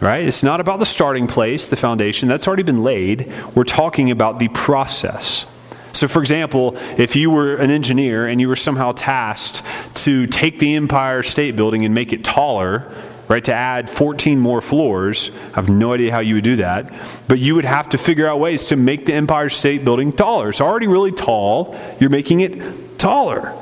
[0.00, 0.26] Right?
[0.26, 3.32] It's not about the starting place, the foundation, that's already been laid.
[3.54, 5.46] We're talking about the process.
[6.04, 9.62] So, for example, if you were an engineer and you were somehow tasked
[10.02, 12.92] to take the Empire State Building and make it taller,
[13.26, 16.92] right, to add 14 more floors, I have no idea how you would do that,
[17.26, 20.50] but you would have to figure out ways to make the Empire State Building taller.
[20.50, 23.54] It's already really tall, you're making it taller.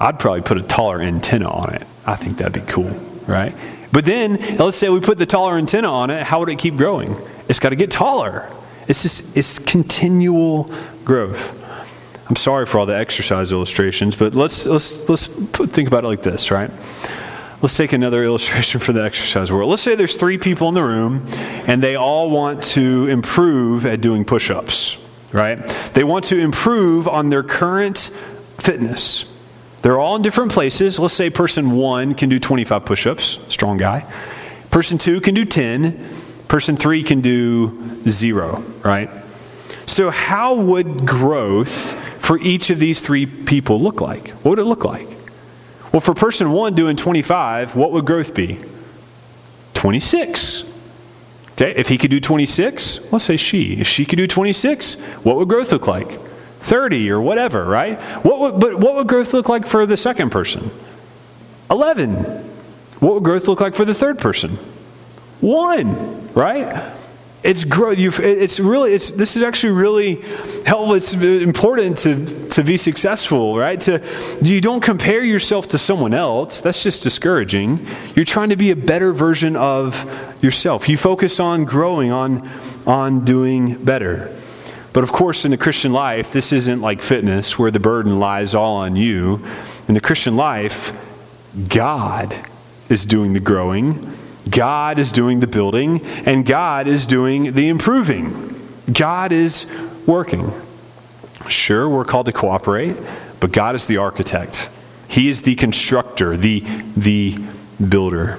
[0.00, 1.86] I'd probably put a taller antenna on it.
[2.06, 2.88] I think that'd be cool,
[3.26, 3.54] right?
[3.92, 6.78] But then, let's say we put the taller antenna on it, how would it keep
[6.78, 7.14] growing?
[7.46, 8.50] It's got to get taller.
[8.88, 10.70] It's just it's continual
[11.04, 11.60] growth.
[12.28, 16.08] I'm sorry for all the exercise illustrations, but let's let's let's put, think about it
[16.08, 16.70] like this, right?
[17.60, 19.70] Let's take another illustration for the exercise world.
[19.70, 21.26] Let's say there's three people in the room,
[21.66, 24.96] and they all want to improve at doing push-ups,
[25.32, 25.58] right?
[25.94, 28.10] They want to improve on their current
[28.58, 29.30] fitness.
[29.82, 30.98] They're all in different places.
[30.98, 34.10] Let's say person one can do 25 push-ups, strong guy.
[34.70, 36.23] Person two can do 10.
[36.48, 39.10] Person three can do zero, right?
[39.86, 44.28] So, how would growth for each of these three people look like?
[44.28, 45.08] What would it look like?
[45.92, 48.58] Well, for person one doing 25, what would growth be?
[49.74, 50.64] 26.
[51.52, 53.74] Okay, if he could do 26, let's say she.
[53.74, 56.18] If she could do 26, what would growth look like?
[56.62, 58.00] 30 or whatever, right?
[58.24, 60.70] What would, but what would growth look like for the second person?
[61.70, 62.14] 11.
[63.00, 64.58] What would growth look like for the third person?
[65.40, 66.92] One, right?
[67.44, 67.98] It's growth.
[67.98, 68.94] It's really.
[68.94, 70.22] It's this is actually really
[70.64, 70.94] helpful.
[70.94, 73.78] It's important to to be successful, right?
[73.82, 74.00] To
[74.40, 76.62] you don't compare yourself to someone else.
[76.62, 77.86] That's just discouraging.
[78.16, 79.94] You're trying to be a better version of
[80.42, 80.88] yourself.
[80.88, 82.48] You focus on growing, on
[82.86, 84.34] on doing better.
[84.94, 88.54] But of course, in the Christian life, this isn't like fitness where the burden lies
[88.54, 89.44] all on you.
[89.86, 90.92] In the Christian life,
[91.68, 92.34] God
[92.88, 94.16] is doing the growing
[94.48, 98.50] God is doing the building, and God is doing the improving.
[98.92, 99.66] God is
[100.06, 100.52] working.
[101.48, 102.96] Sure, we're called to cooperate,
[103.40, 104.68] but God is the architect.
[105.08, 106.60] He is the constructor, the,
[106.96, 107.38] the
[107.88, 108.38] builder.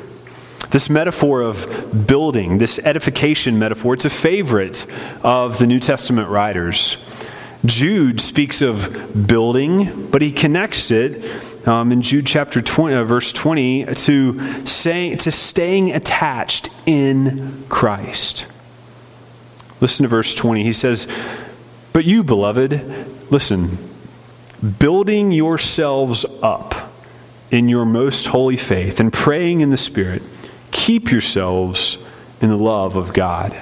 [0.71, 4.85] This metaphor of building, this edification metaphor, it's a favorite
[5.23, 6.97] of the New Testament writers.
[7.65, 11.23] Jude speaks of building, but he connects it
[11.65, 18.45] um, in Jude chapter 20, uh, verse 20, to, say, to staying attached in Christ.
[19.82, 20.63] Listen to verse 20.
[20.63, 21.08] He says,
[21.93, 23.78] But you, beloved, listen,
[24.80, 26.91] building yourselves up
[27.51, 30.21] in your most holy faith and praying in the Spirit,
[30.71, 31.97] keep yourselves
[32.41, 33.56] in the love of God.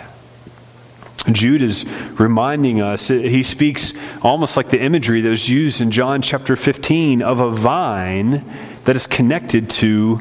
[1.32, 1.86] Jude is
[2.20, 7.22] reminding us, he speaks almost like the imagery that was used in John chapter 15
[7.22, 8.44] of a vine
[8.84, 10.20] that is connected to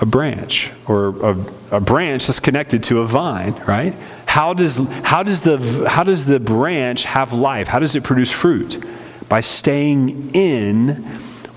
[0.00, 3.94] a branch, or a, a branch that's connected to a vine, right?
[4.26, 7.68] How does, how, does the, how does the branch have life?
[7.68, 8.84] How does it produce fruit?
[9.28, 11.06] By staying in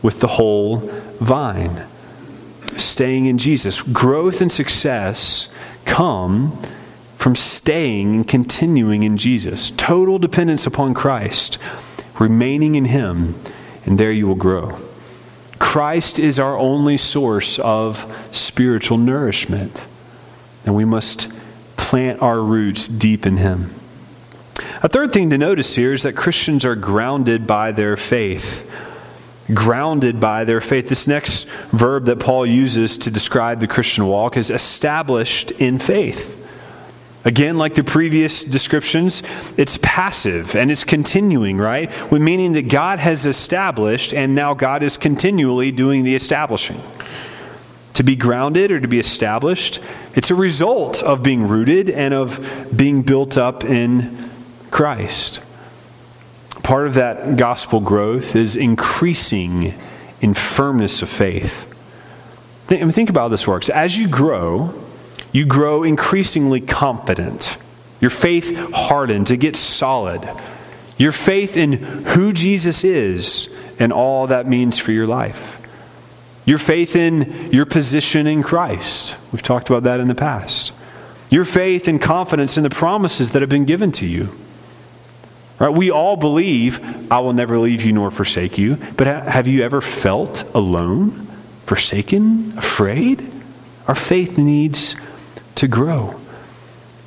[0.02, 0.78] with the whole
[1.20, 1.86] vine,
[2.78, 3.82] staying in Jesus.
[3.82, 5.50] Growth and success
[5.86, 6.62] come
[7.20, 9.72] from staying and continuing in Jesus.
[9.72, 11.58] Total dependence upon Christ,
[12.18, 13.36] remaining in Him,
[13.86, 14.80] and there you will grow.
[15.60, 19.84] Christ is our only source of spiritual nourishment,
[20.66, 21.30] and we must
[21.76, 23.74] plant our roots deep in Him.
[24.82, 28.66] A third thing to notice here is that Christians are grounded by their faith.
[29.54, 30.88] Grounded by their faith.
[30.88, 36.38] This next verb that Paul uses to describe the Christian walk is established in faith.
[37.26, 39.24] Again, like the previous descriptions,
[39.58, 41.92] it's passive and it's continuing, right?
[42.12, 46.82] Meaning that God has established and now God is continually doing the establishing.
[47.96, 49.82] To be grounded or to be established,
[50.16, 54.30] it's a result of being rooted and of being built up in
[54.72, 55.42] Christ.
[56.64, 59.74] Part of that gospel growth is increasing
[60.22, 61.66] in firmness of faith.
[62.68, 63.68] Think about how this works.
[63.68, 64.74] As you grow,
[65.32, 67.58] you grow increasingly confident.
[68.02, 70.30] Your faith hardens, it gets solid.
[70.98, 75.56] Your faith in who Jesus is and all that means for your life.
[76.46, 79.16] Your faith in your position in Christ.
[79.32, 80.72] We've talked about that in the past.
[81.30, 84.30] Your faith and confidence in the promises that have been given to you.
[85.60, 85.70] Right?
[85.70, 88.78] We all believe, I will never leave you nor forsake you.
[88.98, 91.28] But have you ever felt alone?
[91.70, 93.32] forsaken, afraid.
[93.88, 94.96] Our faith needs
[95.60, 96.20] to grow.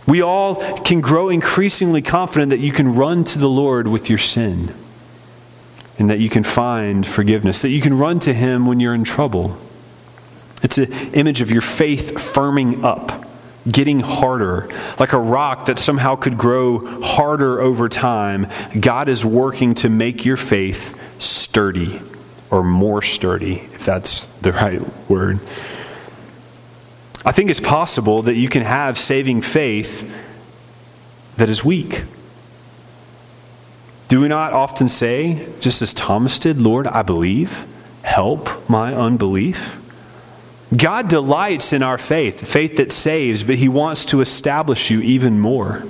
[0.06, 4.18] We all can grow increasingly confident that you can run to the Lord with your
[4.18, 4.74] sin
[5.98, 9.04] and that you can find forgiveness, that you can run to Him when you're in
[9.04, 9.56] trouble.
[10.62, 13.26] It's an image of your faith firming up,
[13.66, 18.48] getting harder, like a rock that somehow could grow harder over time.
[18.78, 22.00] God is working to make your faith sturdy
[22.50, 25.40] or more sturdy, if that's the right word.
[27.24, 30.10] I think it's possible that you can have saving faith
[31.36, 32.02] that is weak.
[34.08, 37.66] Do we not often say, just as Thomas did, Lord, I believe,
[38.02, 39.78] help my unbelief?
[40.76, 45.38] God delights in our faith, faith that saves, but He wants to establish you even
[45.38, 45.84] more.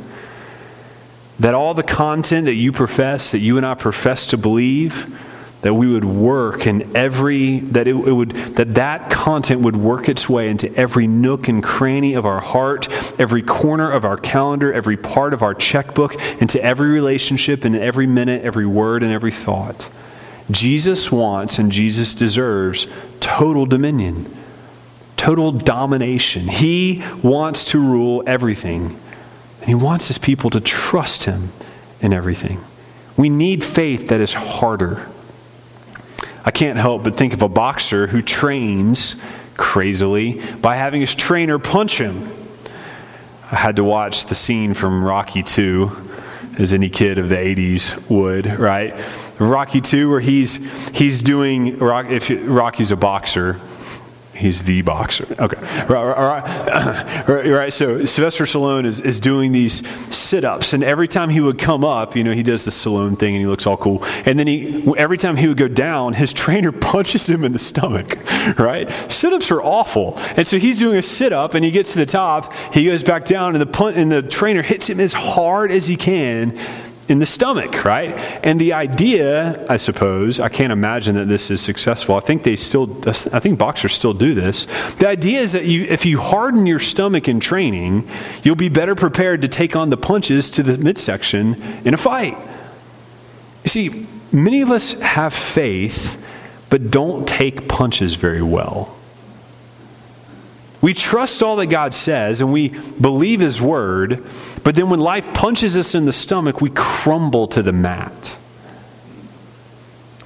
[1.41, 5.19] That all the content that you profess, that you and I profess to believe,
[5.63, 10.09] that we would work in every that it, it, would that that content would work
[10.09, 12.89] its way into every nook and cranny of our heart
[13.19, 18.07] every corner of our calendar every part of our checkbook into every relationship and every
[18.07, 19.89] minute every word and every thought.
[20.51, 22.87] Jesus wants and jesus deserves
[23.21, 24.27] total dominion
[25.23, 26.49] total domination.
[26.49, 28.99] He wants to rule everything.
[29.61, 31.53] And he wants his people to trust him
[32.01, 32.61] in everything.
[33.17, 35.07] We need faith that is harder
[36.45, 39.17] I can't help but think of a boxer who trains
[39.57, 42.31] crazily by having his trainer punch him.
[43.51, 46.11] I had to watch the scene from Rocky 2,
[46.59, 48.95] as any kid of the 80s would, right?
[49.39, 50.57] Rocky 2, where he's,
[50.91, 53.61] he's doing, if Rocky's a boxer,
[54.35, 55.27] He's the boxer.
[55.39, 55.61] Okay.
[55.87, 57.73] Right, right, right.
[57.73, 61.85] So Sylvester Stallone is, is doing these sit ups, and every time he would come
[61.85, 64.03] up, you know, he does the Stallone thing and he looks all cool.
[64.25, 67.59] And then he, every time he would go down, his trainer punches him in the
[67.59, 68.19] stomach,
[68.59, 68.91] right?
[69.13, 70.15] Sit ups are awful.
[70.37, 73.03] And so he's doing a sit up and he gets to the top, he goes
[73.03, 76.59] back down, and the, punt, and the trainer hits him as hard as he can
[77.13, 78.15] in the stomach, right?
[78.43, 82.15] And the idea, I suppose, I can't imagine that this is successful.
[82.17, 84.65] I think they still, I think boxers still do this.
[84.99, 88.09] The idea is that you, if you harden your stomach in training,
[88.43, 92.37] you'll be better prepared to take on the punches to the midsection in a fight.
[93.65, 96.19] You see, many of us have faith,
[96.71, 98.97] but don't take punches very well.
[100.83, 102.71] We trust all that God says and we
[103.01, 104.25] believe His word,
[104.65, 108.37] but then when life punches us in the stomach, we crumble to the mat.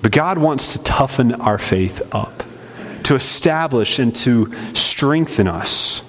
[0.01, 2.43] But God wants to toughen our faith up,
[3.05, 6.01] to establish and to strengthen us.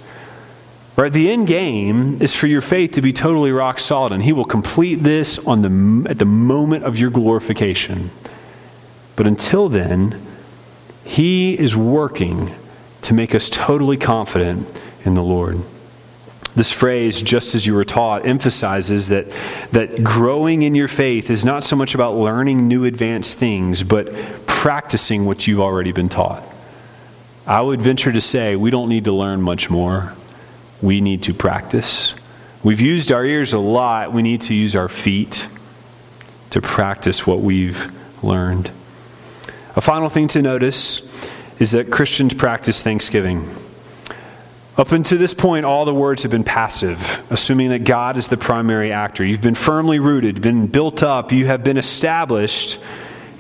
[0.96, 1.12] Right?
[1.12, 4.46] The end game is for your faith to be totally rock solid, and He will
[4.46, 8.12] complete this on the, at the moment of your glorification.
[9.18, 10.22] But until then,
[11.04, 12.56] He is working
[13.08, 14.68] to make us totally confident
[15.06, 15.62] in the Lord.
[16.58, 19.28] This phrase, just as you were taught, emphasizes that,
[19.72, 24.14] that growing in your faith is not so much about learning new advanced things, but
[24.46, 26.44] practicing what you've already been taught.
[27.46, 30.14] I would venture to say we don't need to learn much more.
[30.82, 32.14] We need to practice.
[32.62, 34.12] We've used our ears a lot.
[34.12, 35.48] We need to use our feet
[36.50, 37.90] to practice what we've
[38.22, 38.70] learned.
[39.78, 41.08] A final thing to notice
[41.60, 43.50] is that Christians practice thanksgiving.
[44.78, 48.38] Up until this point, all the words have been passive, assuming that God is the
[48.38, 49.24] primary actor.
[49.24, 52.78] You've been firmly rooted, been built up, you have been established,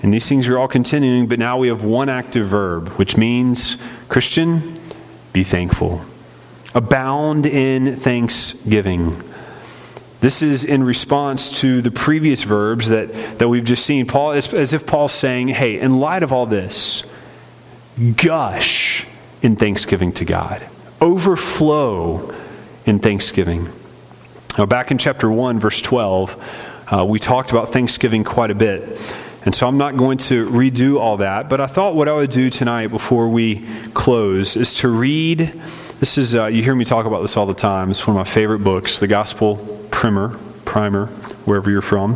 [0.02, 3.78] and these things are all continuing, but now we have one active verb, which means,
[4.10, 4.80] Christian,
[5.32, 6.02] be thankful.
[6.74, 9.22] Abound in thanksgiving.
[10.20, 14.08] This is in response to the previous verbs that, that we've just seen.
[14.08, 17.04] Paul, as, as if Paul's saying, hey, in light of all this,
[18.16, 19.06] gush
[19.42, 20.64] in thanksgiving to God,
[21.02, 22.34] overflow
[22.86, 23.70] in thanksgiving.
[24.58, 26.44] Now, back in chapter 1, verse 12,
[26.92, 29.00] uh, we talked about thanksgiving quite a bit.
[29.46, 32.30] And so I'm not going to redo all that, but I thought what I would
[32.30, 35.54] do tonight before we close is to read.
[36.00, 37.92] This is, uh, you hear me talk about this all the time.
[37.92, 39.58] It's one of my favorite books, the Gospel
[39.90, 41.08] Primer, Primer,
[41.46, 42.16] wherever you're from.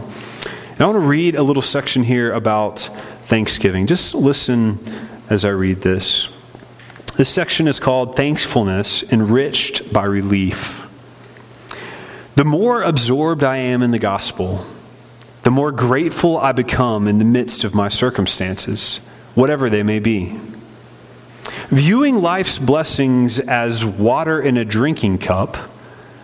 [0.71, 2.79] And I want to read a little section here about
[3.27, 3.87] Thanksgiving.
[3.87, 4.79] Just listen
[5.31, 6.27] as I read this.
[7.15, 10.85] This section is called Thankfulness Enriched by Relief.
[12.35, 14.65] The more absorbed I am in the gospel,
[15.43, 18.97] the more grateful I become in the midst of my circumstances,
[19.33, 20.37] whatever they may be.
[21.69, 25.55] Viewing life's blessings as water in a drinking cup,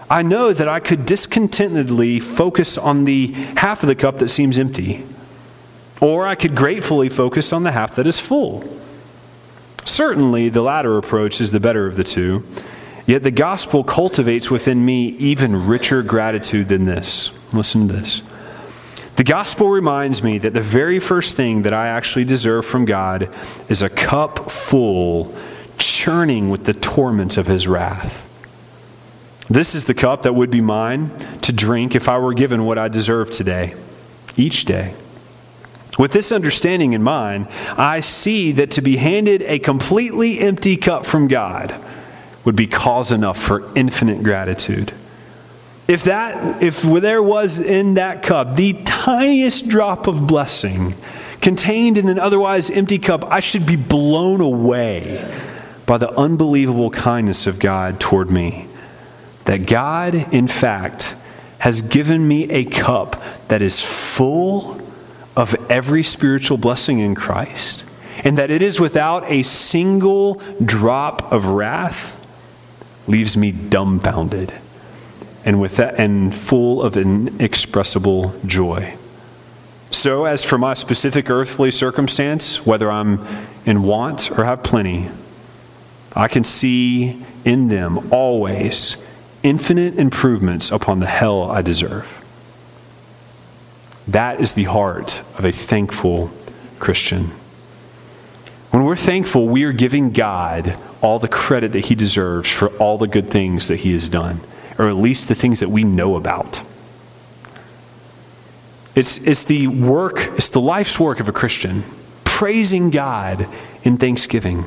[0.10, 4.60] I know that I could discontentedly focus on the half of the cup that seems
[4.60, 5.06] empty,
[6.02, 8.77] or I could gratefully focus on the half that is full.
[9.88, 12.44] Certainly, the latter approach is the better of the two.
[13.06, 17.32] Yet the gospel cultivates within me even richer gratitude than this.
[17.54, 18.22] Listen to this.
[19.16, 23.34] The gospel reminds me that the very first thing that I actually deserve from God
[23.70, 25.34] is a cup full,
[25.78, 28.24] churning with the torments of his wrath.
[29.50, 32.78] This is the cup that would be mine to drink if I were given what
[32.78, 33.74] I deserve today,
[34.36, 34.94] each day.
[35.98, 41.06] With this understanding in mind, I see that to be handed a completely empty cup
[41.06, 41.76] from God
[42.46, 44.94] would be cause enough for infinite gratitude.
[45.88, 50.94] If that if there was in that cup the tiniest drop of blessing
[51.42, 55.34] contained in an otherwise empty cup, I should be blown away
[55.86, 58.68] by the unbelievable kindness of God toward me.
[59.46, 61.16] That God, in fact,
[61.60, 64.87] has given me a cup that is full
[65.38, 67.86] of every spiritual blessing in Christ,
[68.24, 72.16] and that it is without a single drop of wrath
[73.08, 74.52] leaves me dumbfounded
[75.46, 78.98] and with that and full of inexpressible joy.
[79.92, 83.26] So as for my specific earthly circumstance, whether I'm
[83.66, 85.10] in want or have plenty,
[86.16, 88.98] I can see in them always
[89.44, 92.17] infinite improvements upon the hell I deserve.
[94.08, 96.32] That is the heart of a thankful
[96.80, 97.32] Christian.
[98.72, 102.98] When we're thankful, we are giving God all the credit that he deserves for all
[102.98, 104.40] the good things that he has done,
[104.78, 106.62] or at least the things that we know about.
[108.96, 111.84] It's, it's the work, it's the life's work of a Christian,
[112.24, 113.48] praising God
[113.84, 114.66] in thanksgiving.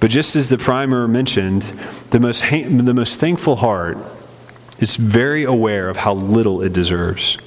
[0.00, 1.62] But just as the primer mentioned,
[2.10, 3.98] the most, the most thankful heart
[4.78, 7.38] is very aware of how little it deserves.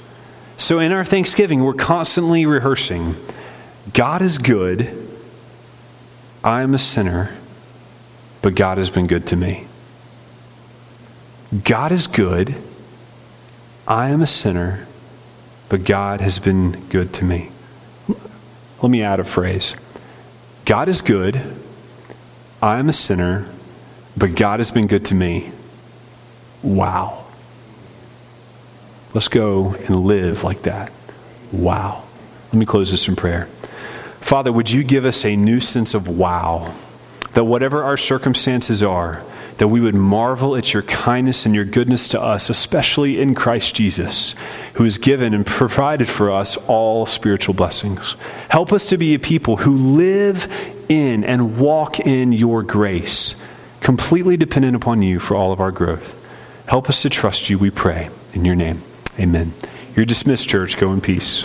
[0.58, 3.16] So in our thanksgiving, we're constantly rehearsing
[3.92, 5.06] God is good,
[6.42, 7.36] I am a sinner,
[8.42, 9.66] but God has been good to me.
[11.64, 12.54] God is good.
[13.86, 14.86] I am a sinner,
[15.68, 17.50] but God has been good to me.
[18.82, 19.74] Let me add a phrase
[20.64, 21.40] God is good.
[22.60, 23.46] I am a sinner,
[24.16, 25.52] but God has been good to me.
[26.62, 27.25] Wow.
[29.16, 30.92] Let's go and live like that.
[31.50, 32.02] Wow.
[32.48, 33.46] Let me close this in prayer.
[34.20, 36.74] Father, would you give us a new sense of wow?
[37.32, 39.22] that whatever our circumstances are,
[39.56, 43.74] that we would marvel at your kindness and your goodness to us, especially in Christ
[43.74, 44.34] Jesus,
[44.74, 48.16] who has given and provided for us all spiritual blessings.
[48.50, 50.46] Help us to be a people who live
[50.90, 53.34] in and walk in your grace,
[53.80, 56.14] completely dependent upon you for all of our growth.
[56.66, 58.10] Help us to trust you, we pray.
[58.32, 58.82] In your name,
[59.18, 59.52] amen.
[59.94, 60.76] You're dismissed, church.
[60.78, 61.44] Go in peace.